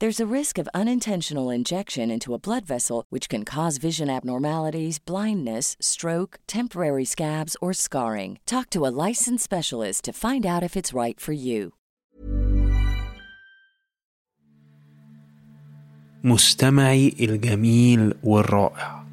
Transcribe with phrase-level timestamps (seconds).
[0.00, 5.00] There's a risk of unintentional injection into a blood vessel, which can cause vision abnormalities,
[5.00, 8.38] blindness, stroke, temporary scabs, or scarring.
[8.46, 11.72] Talk to a licensed specialist to find out if it's right for you.
[16.24, 19.04] مستمعي الجميل والرائع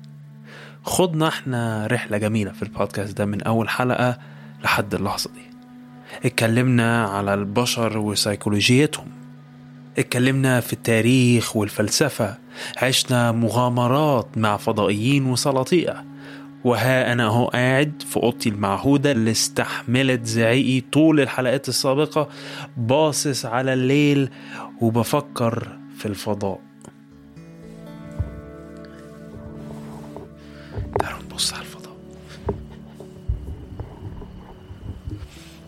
[0.83, 4.17] خضنا إحنا رحلة جميلة في البودكاست ده من أول حلقة
[4.63, 5.41] لحد اللحظة دي
[6.25, 9.24] اتكلمنا على البشر وسيكولوجيتهم
[9.97, 12.37] اتكلمنا في التاريخ والفلسفة.
[12.81, 16.05] عشنا مغامرات مع فضائيين وسلاطية
[16.63, 22.29] وها أنا أهو قاعد في أوضتي المعهودة اللي استحملت زعيقي طول الحلقات السابقة
[22.77, 24.29] باصص على الليل
[24.81, 26.59] وبفكر في الفضاء.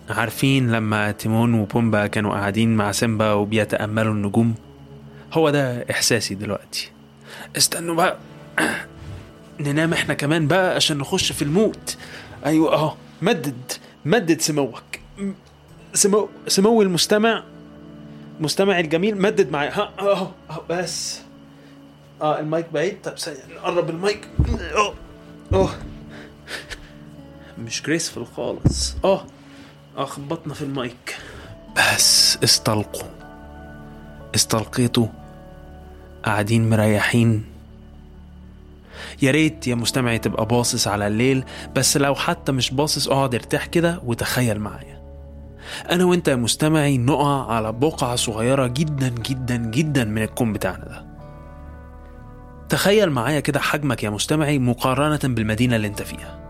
[0.09, 4.55] عارفين لما تيمون وبومبا كانوا قاعدين مع سيمبا وبيتأملوا النجوم؟
[5.33, 6.91] هو ده إحساسي دلوقتي.
[7.57, 8.17] استنوا بقى.
[9.59, 11.97] ننام إحنا كمان بقى عشان نخش في الموت.
[12.45, 12.93] أيوه أهو.
[13.21, 13.71] مدد.
[14.05, 14.83] مدد سموك.
[15.93, 17.43] سمو سمو المستمع.
[18.39, 19.79] مستمع الجميل مدد معايا.
[19.79, 21.21] ها اهو اهو بس.
[22.21, 22.97] آه المايك بعيد.
[23.03, 23.13] طب
[23.55, 24.27] نقرب المايك.
[24.75, 24.93] آه
[25.53, 25.69] آه
[27.59, 28.95] مش graceful خالص.
[29.05, 29.25] آه
[30.05, 31.17] خبطنا في المايك.
[31.77, 33.07] بس استلقوا.
[34.35, 35.07] استلقيتوا.
[36.25, 37.45] قاعدين مريحين.
[39.21, 41.43] يا ريت يا مستمعي تبقى باصص على الليل
[41.75, 45.01] بس لو حتى مش باصص اقعد ارتاح كده وتخيل معايا.
[45.91, 51.05] أنا وأنت يا مستمعي نقع على بقعة صغيرة جدا جدا جدا من الكون بتاعنا ده.
[52.69, 56.46] تخيل معايا كده حجمك يا مستمعي مقارنة بالمدينة اللي أنت فيها.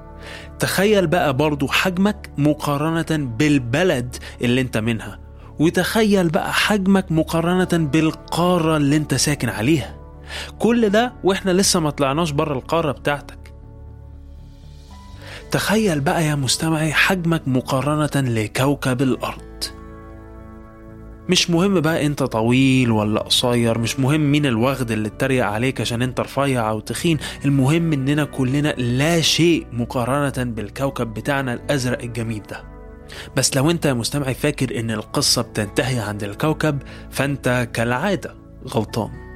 [0.60, 3.06] تخيل بقى برضو حجمك مقارنة
[3.38, 5.20] بالبلد اللي انت منها
[5.60, 9.96] وتخيل بقى حجمك مقارنة بالقارة اللي انت ساكن عليها.
[10.60, 13.54] كل ده وإحنا لسه ما طلعناش بره القارة بتاعتك.
[15.52, 19.42] تخيل بقى يا مستمعي حجمك مقارنة لكوكب الأرض.
[21.30, 26.02] مش مهم بقى انت طويل ولا قصير مش مهم مين الوغد اللي اتريق عليك عشان
[26.02, 32.64] انت رفيع أو تخين المهم اننا كلنا لا شيء مقارنة بالكوكب بتاعنا الأزرق الجميل ده.
[33.36, 36.80] بس لو انت يا مستمعي فاكر ان القصة بتنتهي عند الكوكب
[37.12, 38.36] فانت كالعادة
[38.68, 39.27] غلطان.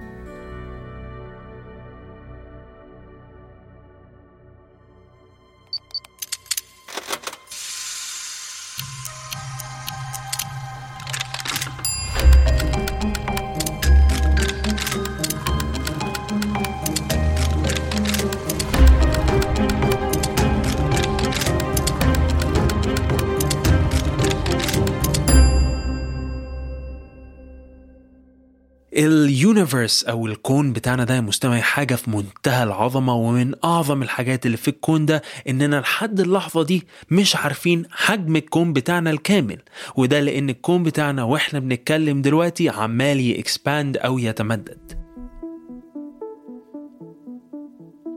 [29.74, 34.46] ال universe أو الكون بتاعنا ده يا مستمعي حاجة في منتهى العظمة ومن أعظم الحاجات
[34.46, 39.58] اللي في الكون ده إننا لحد اللحظة دي مش عارفين حجم الكون بتاعنا الكامل.
[39.96, 45.02] وده لأن الكون بتاعنا وإحنا بنتكلم دلوقتي عمال ي expand أو يتمدد.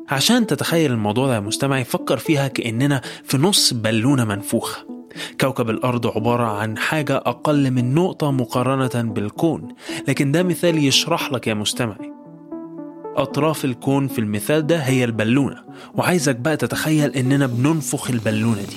[0.08, 4.93] عشان تتخيل الموضوع ده يا مستمعي فكر فيها كأننا في نص بالونة منفوخة.
[5.40, 9.68] كوكب الأرض عبارة عن حاجة أقل من نقطة مقارنة بالكون
[10.08, 12.12] لكن ده مثال يشرح لك يا مستمعي
[13.16, 15.56] أطراف الكون في المثال ده هي البالونة
[15.94, 18.76] وعايزك بقى تتخيل إننا بننفخ البالونة دي.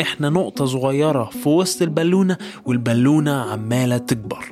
[0.00, 2.36] إحنا نقطة صغيرة في وسط البالونة
[2.66, 4.44] والبالونة عمالة تكبر.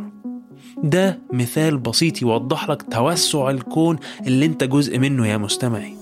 [0.83, 3.97] ده مثال بسيط يوضح لك توسع الكون
[4.27, 5.97] اللي أنت جزء منه يا مستمعي.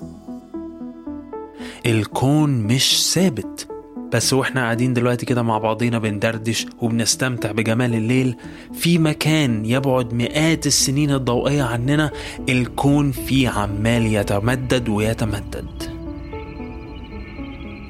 [1.86, 3.68] الكون مش ثابت
[4.14, 8.36] بس وإحنا قاعدين دلوقتي كده مع بعضينا بندردش وبنستمتع بجمال الليل
[8.72, 12.10] في مكان يبعد مئات السنين الضوئية عننا
[12.48, 15.82] الكون فيه عمال يتمدد ويتمدد.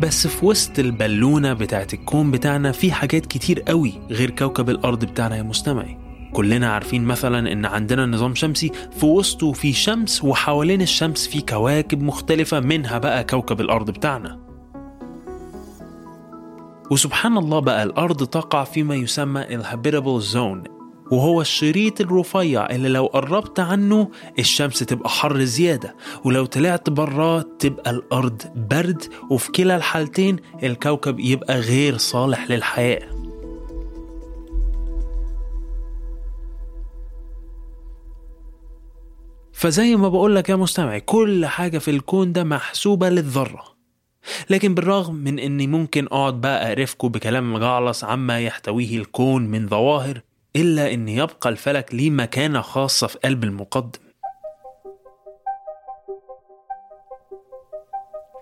[0.00, 5.37] بس في وسط البالونة بتاعت الكون بتاعنا في حاجات كتير قوي غير كوكب الأرض بتاعنا
[5.37, 5.99] يا مستمعي.
[6.32, 12.03] كلنا عارفين مثلا إن عندنا نظام شمسي في وسطه في شمس وحوالين الشمس في كواكب
[12.03, 14.44] مختلفة منها بقى كوكب الأرض بتاعنا.
[16.94, 20.62] وسبحان الله بقى الأرض تقع فيما يسمى ال habitable zone
[21.11, 27.91] وهو الشريط الرفيع اللي لو قربت عنه الشمس تبقى حر زيادة ولو طلعت براه تبقى
[27.91, 33.08] الأرض برد وفي كلا الحالتين الكوكب يبقى غير صالح للحياة.
[39.52, 43.74] فزي ما بقولك يا مستمعي كل حاجة في الكون ده محسوبة للذرة.
[44.50, 50.21] لكن بالرغم من إني ممكن أقعد بقى اقرفكم بكلام مجعلص عما يحتويه الكون من ظواهر
[50.56, 53.99] إلا ان يبقى الفلك ليه مكانة خاصة في قلب المقدم.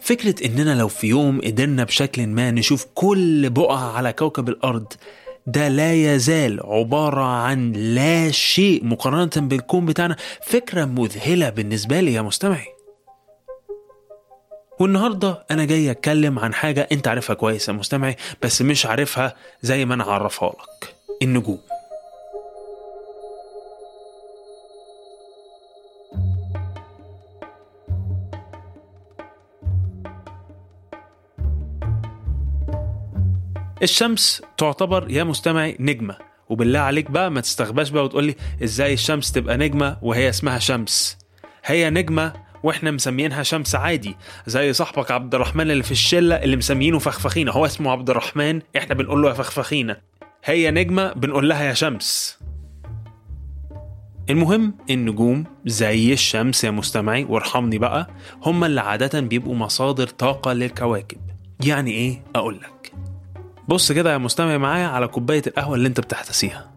[0.00, 4.92] فكرة إننا لو في يوم قدرنا بشكل ما نشوف كل بقعة على كوكب الأرض
[5.46, 10.16] ده لا يزال عبارة عن لا شيء مقارنة بالكون بتاعنا.
[10.42, 12.71] فكرة مذهلة بالنسبة لي يا مستمعي.
[14.82, 19.84] والنهارده أنا جاي اتكلم عن حاجة انت عارفها كويس يا مستمعي بس مش عارفها زي
[19.84, 20.94] ما أنا عرفها لك.
[21.22, 21.58] النجوم.
[33.82, 36.16] الشمس تعتبر يا مستمعي نجمة
[36.48, 41.18] وبالله عليك بقى ما تستغباش بقى وتقول لي إزاي الشمس تبقى نجمة وهي اسمها شمس.
[41.64, 42.32] هي نجمة
[42.62, 44.16] وإحنا مسميينها شمس عادي
[44.46, 48.94] زي صاحبك عبد الرحمن اللي في الشلة اللي مسميينه فخفخينة هو اسمه عبد الرحمن إحنا
[48.94, 49.96] بنقول له يا فخفخينة.
[50.44, 52.38] هي نجمة بنقول لها يا شمس.
[54.30, 58.10] المهم النجوم زي الشمس يا مستمعي وارحمني بقى
[58.42, 61.18] هم اللي عادة بيبقوا مصادر طاقة للكواكب.
[61.64, 62.92] يعني إيه؟ أقول لك.
[63.68, 66.72] بص كده يا مستمع معايا على كوباية القهوة اللي أنت بتحتسيها.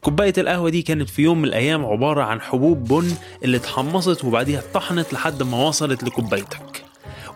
[0.00, 3.12] كوباية القهوة دي كانت في يوم من الأيام عبارة عن حبوب بن
[3.44, 6.84] اللي اتحمصت وبعديها اتطحنت لحد ما وصلت لكوبايتك.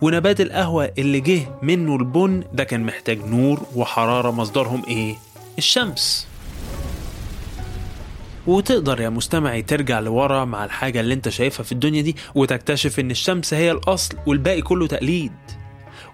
[0.03, 5.15] ونبات القهوة اللي جه منه البن ده كان محتاج نور وحرارة مصدرهم إيه؟
[5.59, 6.27] الشمس.
[8.47, 13.11] وتقدر يا مستمعي ترجع لورا مع الحاجة اللي أنت شايفها في الدنيا دي وتكتشف إن
[13.11, 15.33] الشمس هي الأصل والباقي كله تقليد.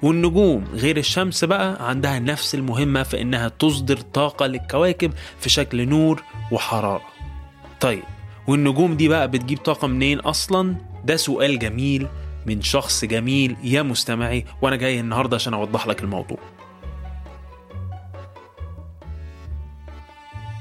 [0.02, 6.22] والنجوم غير الشمس بقى عندها نفس المهمة في إنها تصدر طاقة للكواكب في شكل نور
[6.52, 7.02] وحرارة.
[7.80, 8.02] طيب
[8.46, 12.06] والنجوم دي بقى بتجيب طاقة منين أصلا؟ ده سؤال جميل
[12.46, 16.38] من شخص جميل يا مستمعي وأنا جاي النهاردة عشان أوضح لك الموضوع.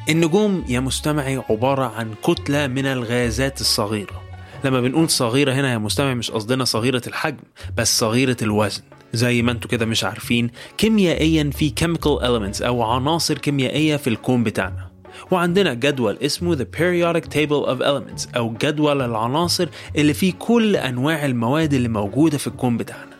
[0.10, 4.22] النجوم يا مستمعي عبارة عن كتلة من الغازات الصغيرة.
[4.64, 7.44] لما بنقول صغيرة هنا يا مستمع مش قصدنا صغيرة الحجم
[7.78, 8.82] بس صغيرة الوزن.
[9.16, 14.44] زي ما أنتوا كده مش عارفين كيميائيا في chemical elements أو عناصر كيميائية في الكون
[14.44, 14.90] بتاعنا.
[15.32, 21.26] وعندنا جدول اسمه The Periodic Table of Elements أو جدول العناصر اللي فيه كل أنواع
[21.26, 23.16] المواد اللي موجودة في الكون بتاعنا.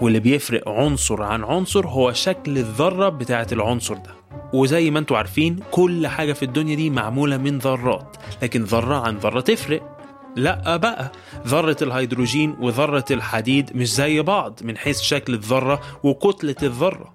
[0.00, 4.14] واللي بيفرق عنصر عن عنصر هو شكل الذرة بتاعة العنصر ده.
[4.52, 9.16] وزي ما أنتوا عارفين كل حاجة في الدنيا دي معمولة من ذرات لكن ذرة عن
[9.16, 9.95] ذرة تفرق.
[10.36, 11.12] لا بقى.
[11.46, 17.14] ذرة الهيدروجين وذرة الحديد مش زي بعض من حيث شكل الذرة وكتلة الذرة.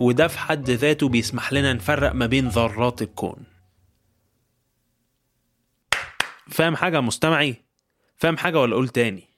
[0.00, 3.36] وده في حد ذاته بيسمح لنا نفرق ما بين ذرات الكون.
[6.50, 7.56] فاهم حاجة مستمعي؟
[8.16, 9.28] فاهم حاجة ولا أقول تاني؟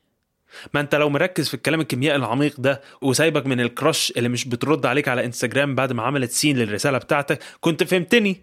[0.75, 4.87] ما أنت لو مركز في الكلام الكيميائي العميق ده وسايبك من الكراش اللي مش بترد
[4.87, 8.41] عليك على إنستجرام بعد ما عملت سين للرسالة بتاعتك كنت فهمتني؟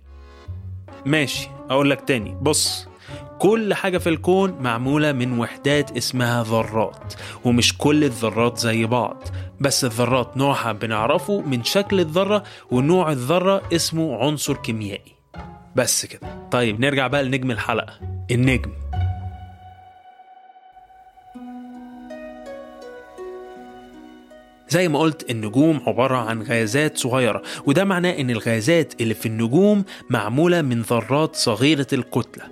[1.05, 2.37] ماشي أقول لك تاني.
[2.41, 2.87] بص
[3.39, 7.13] كل حاجة في الكون معمولة من وحدات اسمها ذرات
[7.45, 9.23] ومش كل الذرات زي بعض
[9.59, 15.15] بس الذرات نوعها بنعرفه من شكل الذرة ونوع الذرة اسمه عنصر كيميائي.
[15.75, 16.47] بس كده.
[16.51, 17.99] طيب نرجع بقى لنجم الحلقة.
[18.31, 18.71] النجم.
[24.69, 29.83] زي ما قلت النجوم عبارة عن غازات صغيرة وده معناه إن الغازات اللي في النجوم
[30.09, 32.43] معمولة من ذرات صغيرة الكتلة.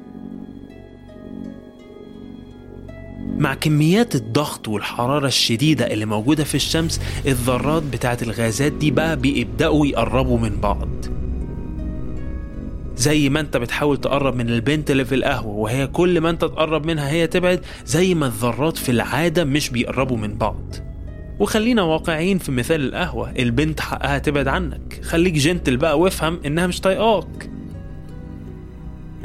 [3.37, 9.87] مع كميات الضغط والحرارة الشديدة اللي موجودة في الشمس الذرات بتاعت الغازات دي بقى بيبدأوا
[9.87, 10.89] يقربوا من بعض.
[12.95, 16.85] زي ما انت بتحاول تقرب من البنت اللي في القهوة وهي كل ما انت تقرب
[16.85, 20.75] منها هي تبعد زي ما الذرات في العادة مش بيقربوا من بعض.
[21.39, 24.99] وخلينا واقعيين في مثال القهوة البنت حقها تبعد عنك.
[25.03, 27.49] خليك جنتل بقى وافهم إنها مش طايقاك.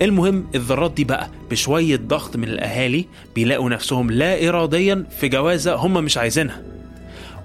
[0.02, 5.94] المهم الذرات دي بقى بشوية ضغط من الأهالي بيلاقوا نفسهم لا إراديا في جوازة هم
[6.04, 6.62] مش عايزينها.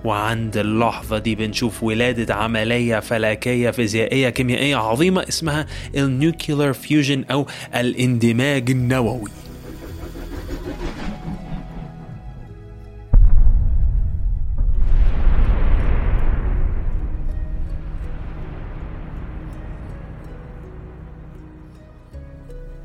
[0.06, 7.48] وعند اللحظة دي بنشوف ولادة عملية فلكية فيزيائية كيميائية عظيمة اسمها ال nuclear fusion أو
[7.76, 9.30] الاندماج النووي.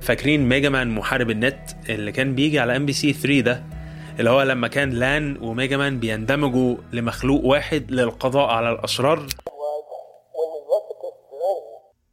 [0.09, 3.65] فاكرين ميجا مان محارب النت اللي كان بيجي على ام بي سي 3 ده؟
[4.19, 9.27] اللي هو لما كان لأن وميجا مان بيندمجوا لمخلوق واحد للقضاء على الاشرار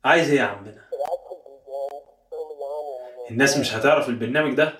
[0.05, 0.75] عايز إيه يا عمنا
[3.31, 4.73] الناس مش هتعرف البرنامج ده؟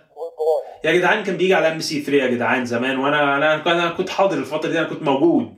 [0.84, 3.90] يا جدعان كان بيجي على ام بي سي 3 يا جدعان زمان وأنا أنا أنا
[3.90, 5.54] كنت حاضر الفترة دي أنا كنت موجود.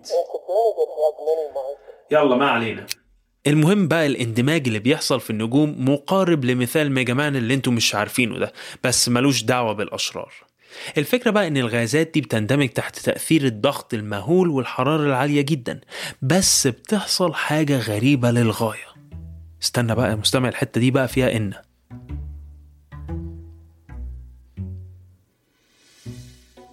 [2.12, 2.86] يلا ما علينا.
[3.48, 8.40] المهم بقى الاندماج اللي بيحصل في النجوم مقارب لمثال ميجا مان اللي أنتم مش عارفينه
[8.40, 10.34] ده بس ملوش دعوة بالأشرار.
[10.98, 15.82] الفكرة بقى إن الغازات دي بتندمج تحت تأثير الضغط المهول والحرارة العالية جدا
[16.22, 18.88] بس بتحصل حاجة غريبة للغاية.
[19.64, 21.54] استنى بقى يا مستمع الحتة دي بقى فيها إن.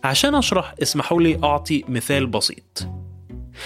[0.05, 2.89] عشان أشرح اسمحوا لي أعطي مثال بسيط.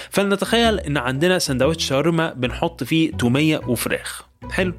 [0.09, 4.21] فلنتخيل إن عندنا سندوتش شاورما بنحط فيه تومية وفراخ.
[4.51, 4.73] حلو.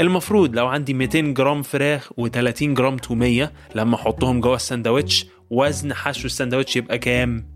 [0.00, 6.26] المفروض لو عندي 200 جرام فراخ و30 جرام تومية لما أحطهم جوه السندوتش وزن حشو
[6.26, 7.46] السندوتش يبقى كام؟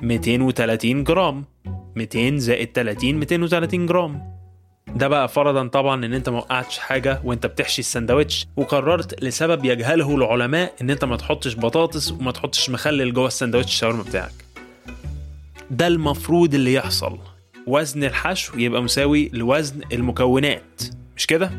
[0.00, 1.44] 230 جرام.
[1.96, 4.38] 200 زائد 30 230 جرام.
[4.96, 10.14] ده بقى فرضا طبعا إن أنت ما وقعتش حاجة وأنت بتحشي السندوتش وقررت لسبب يجهله
[10.16, 14.32] العلماء إن أنت ما تحطش بطاطس وما تحطش مخلل جوه السندوتش الشاورما بتاعك.
[15.70, 17.18] ده المفروض اللي يحصل
[17.66, 20.82] وزن الحشو يبقى مساوي لوزن المكونات
[21.16, 21.50] مش كده؟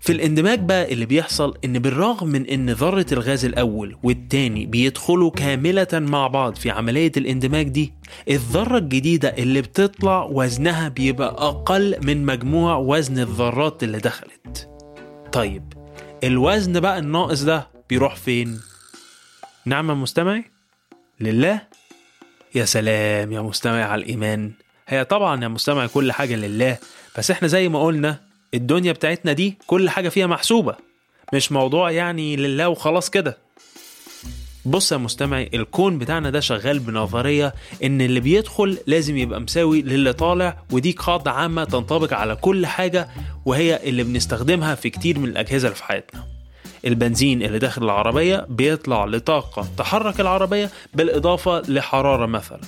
[0.00, 5.86] في الاندماج بقى اللي بيحصل إن بالرغم من إن ذرة الغاز الأول والتاني بيدخلوا كاملة
[5.92, 7.92] مع بعض في عملية الاندماج دي
[8.30, 14.68] الذرة الجديدة اللي بتطلع وزنها بيبقى أقل من مجموع وزن الذرات اللي دخلت
[15.32, 15.72] طيب
[16.24, 18.60] الوزن بقى الناقص ده بيروح فين؟
[19.64, 20.44] نعم مستمعي؟
[21.20, 21.62] لله
[22.54, 24.52] يا سلام يا مستمع على الإيمان.
[24.88, 26.78] هي طبعا يا مستمع كل حاجة لله
[27.18, 28.20] بس إحنا زي ما قلنا
[28.54, 30.74] الدنيا بتاعتنا دي كل حاجة فيها محسوبة
[31.34, 33.36] مش موضوع يعني لله وخلاص كده.
[34.64, 40.12] بص يا مستمعي الكون بتاعنا ده شغال بنظرية إن اللي بيدخل لازم يبقى مساوي للي
[40.12, 43.08] طالع ودي قاعدة عامة تنطبق على كل حاجة
[43.44, 46.24] وهي اللي بنستخدمها في كتير من الأجهزة اللي في حياتنا.
[46.84, 52.60] البنزين اللي داخل العربية بيطلع لطاقة تحرك العربية بالإضافة لحرارة مثلا.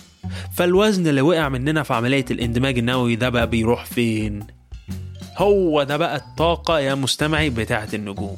[0.56, 4.46] فالوزن اللي وقع مننا في عملية الاندماج النووي ده بقى بيروح فين؟
[5.36, 8.36] هو ده بقى الطاقة يا مستمعي بتاعة النجوم.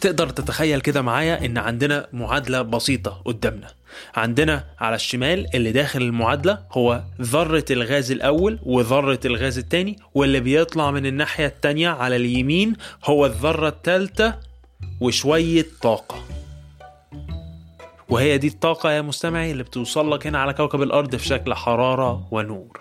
[0.00, 3.68] تقدر تتخيل كده معايا إن عندنا معادلة بسيطة قدامنا.
[4.14, 10.90] عندنا على الشمال اللي داخل المعادلة هو ذرة الغاز الأول وذرة الغاز التاني واللي بيطلع
[10.90, 12.72] من الناحية التانية على اليمين
[13.04, 14.34] هو الذرة التالتة
[15.00, 16.24] وشوية طاقة.
[18.08, 22.28] وهي دي الطاقة يا مستمعي اللي بتوصل لك هنا على كوكب الأرض في شكل حرارة
[22.30, 22.80] ونور.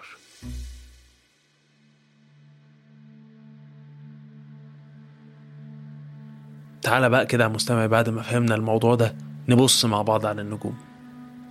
[6.82, 9.16] تعالى بقى كده يا مستمع بعد ما فهمنا الموضوع ده
[9.50, 10.78] نبص مع بعض على النجوم.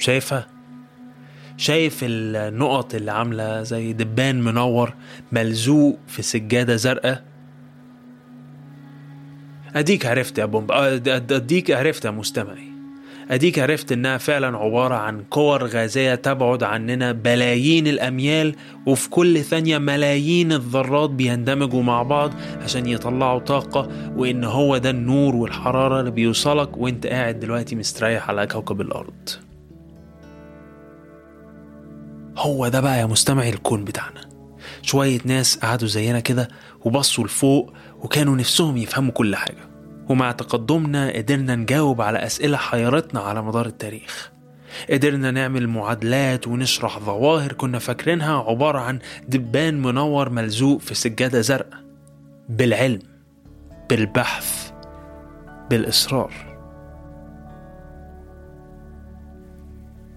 [0.04, 0.46] شايفها؟
[1.56, 4.94] شايف النقط اللي عاملة زي دبان منور
[5.32, 7.25] ملزوق في سجادة زرقاء؟
[9.76, 12.75] أديك عرفت يا بومب أديك عرفت يا مستمعي.
[13.30, 18.54] أديك عرفت إنها فعلا عبارة عن كور غازية تبعد عننا بلايين الأميال
[18.87, 22.30] وفي كل ثانية ملايين الذرات بيندمجوا مع بعض
[22.62, 28.46] عشان يطلعوا طاقة وإن هو ده النور والحرارة اللي بيوصلك وإنت قاعد دلوقتي مستريح على
[28.46, 29.30] كوكب الأرض.
[32.44, 34.20] هو ده بقى يا مستمعي الكون بتاعنا.
[34.82, 36.48] شوية ناس قعدوا زينا كده
[36.84, 39.68] وبصوا لفوق وكانوا نفسهم يفهموا كل حاجة.
[40.08, 44.32] ومع تقدمنا قدرنا نجاوب على أسئلة حيرتنا على مدار التاريخ.
[44.90, 48.98] قدرنا نعمل معادلات ونشرح ظواهر كنا فاكرينها عبارة عن
[49.28, 51.84] دبان منور ملزوق في سجادة زرقاء.
[52.48, 53.02] بالعلم
[53.90, 54.70] بالبحث
[55.70, 56.32] بالإصرار.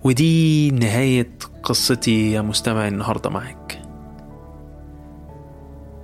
[0.03, 1.29] ودي نهاية
[1.67, 3.81] قصتي يا مستمعي النهاردة معاك.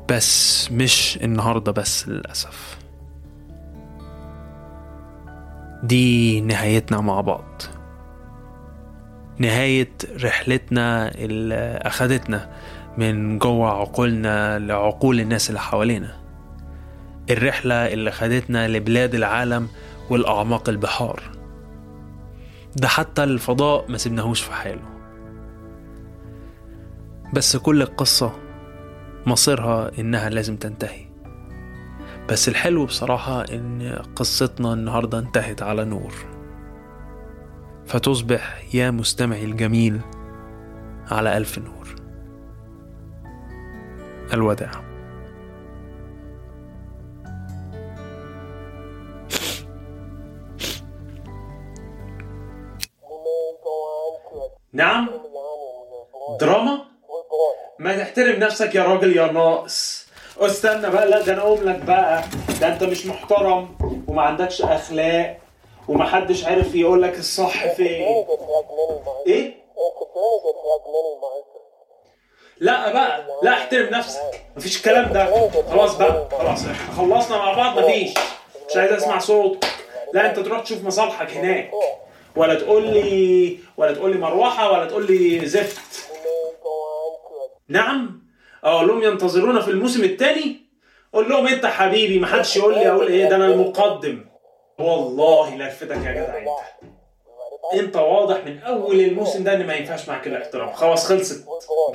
[0.09, 2.77] بس مش النهاردة بس للأسف.
[5.83, 7.61] دي نهايتنا مع بعض.
[9.37, 9.91] نهاية
[10.23, 12.49] رحلتنا اللي أخدتنا
[12.97, 16.15] من جوه عقولنا لعقول الناس اللي حوالينا.
[17.29, 19.67] الرحلة اللي خدتنا لبلاد العالم
[20.09, 21.23] والأعماق البحار.
[22.75, 24.92] ده حتى الفضاء ما سبناهوش في حاله.
[27.33, 28.31] بس كل القصة
[29.25, 31.05] مصيرها إنها لازم تنتهي.
[32.29, 36.13] بس الحلو بصراحة إن قصتنا النهاردة انتهت على نور.
[37.85, 40.01] فتصبح يا مستمعي الجميل
[41.11, 41.95] على ألف نور.
[44.33, 44.71] الوداع.
[54.73, 55.09] نعم؟
[56.39, 56.82] دراما؟
[57.83, 60.07] ما تحترم نفسك يا راجل يا ناقص.
[60.39, 62.23] استنى بقى لا ده أنا أقوم لك بقى.
[62.61, 65.37] ده أنت مش محترم وما عندكش أخلاق
[65.87, 68.03] ومحدش عارف يقول لك الصح فين.
[69.27, 69.53] إيه؟
[72.57, 74.41] لا بقى لا احترم نفسك.
[74.55, 75.49] مفيش الكلام ده.
[75.71, 78.13] خلاص بقى خلاص إحنا خلصنا مع بعض مفيش.
[78.69, 79.67] مش عايز أسمع صوتك.
[80.13, 81.71] لا أنت تروح تشوف مصالحك هناك.
[82.35, 85.92] ولا تقول لي ولا تقول لي مروحة ولا تقول لي زفت.
[87.73, 88.23] نعم.
[88.63, 90.65] أقول لهم ينتظرونا في الموسم الثاني
[91.13, 94.25] قول لهم أنت حبيبي ما حدش يقول لي أقول إيه ده أنا المقدم.
[94.79, 96.47] والله لفتك يا جدع أنت.
[97.73, 100.73] أنت واضح من أول الموسم ده إن ما ينفعش معاك الاحترام.
[100.73, 101.45] خلاص خلصت.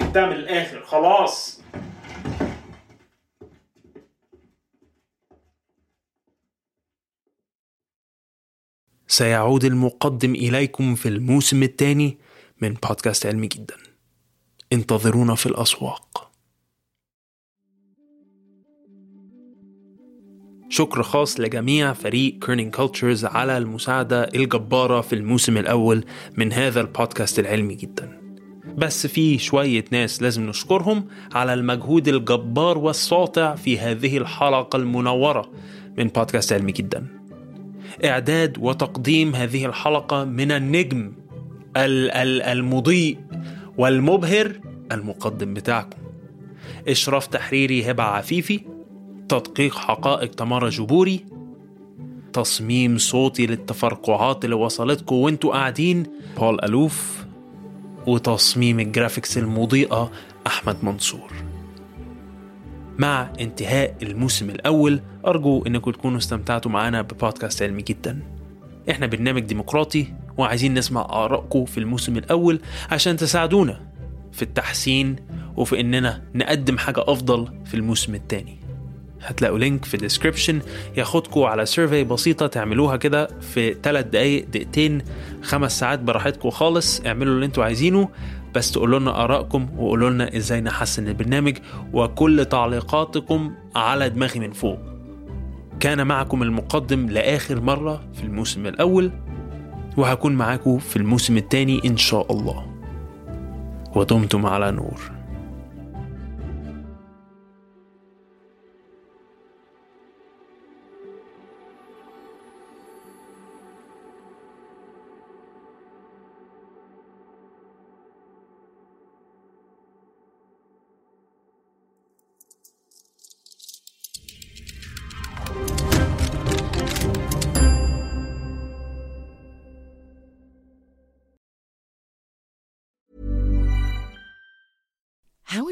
[0.00, 1.60] جبتها من الآخر خلاص.
[9.08, 12.18] سيعود المقدم إليكم في الموسم الثاني
[12.60, 13.87] من بودكاست علمي جدا.
[14.72, 16.30] انتظرونا في الأسواق.
[20.70, 26.04] شكر خاص لجميع فريق Kerning Cultures على المساعدة الجبارة في الموسم الأول
[26.36, 28.20] من هذا البودكاست العلمي جدا.
[28.78, 35.50] بس في شوية ناس لازم نشكرهم على المجهود الجبار والساطع في هذه الحلقة المنورة
[35.98, 37.06] من بودكاست علمي جدا.
[38.04, 41.12] إعداد وتقديم هذه الحلقة من النجم
[41.76, 43.18] ال- ال- المضيء
[43.78, 44.60] والمبهر
[44.92, 45.98] المقدم بتاعكم.
[46.88, 48.60] إشراف تحريري هبة عفيفي
[49.28, 51.24] تدقيق حقائق تمارا جبوري
[52.32, 56.02] تصميم صوتي للتفرقعات اللي وصلتكم وانتوا قاعدين
[56.38, 57.24] بول ألوف
[58.06, 60.10] وتصميم ال graphics المضيئة
[60.46, 61.32] أحمد منصور.
[62.98, 68.22] مع انتهاء الموسم الأول أرجو أنكم تكونوا استمتعتوا معنا ببودكاست علمي جدا.
[68.90, 70.06] إحنا برنامج ديمقراطي
[70.38, 73.80] وعايزين نسمع آرائكم في الموسم الأول عشان تساعدونا
[74.32, 75.16] في التحسين
[75.56, 78.56] وفي إننا نقدم حاجة أفضل في الموسم الثاني
[79.22, 80.60] هتلاقوا link في ال description
[80.96, 85.02] ياخدكم على survey بسيطة تعملوها كده في 3 دقايق دقيقتين
[85.42, 87.00] خمس ساعات براحتكم خالص.
[87.06, 88.08] اعملوا اللي أنتوا عايزينه
[88.54, 91.56] بس تقولوا لنا آرائكم وقولوا لنا إزاي نحسن البرنامج
[91.92, 94.78] وكل تعليقاتكم على دماغي من فوق.
[95.80, 99.12] كان معكم المقدم لآخر مرة في الموسم الأول.
[99.98, 102.66] وهكون معاكم في الموسم الثاني إن شاء الله.
[103.96, 105.17] ودمتم على نور.